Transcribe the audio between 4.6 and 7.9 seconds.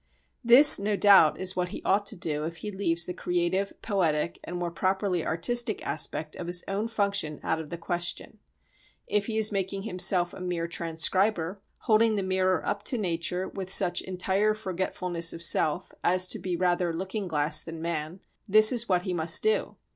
properly artistic aspect of his own function out of the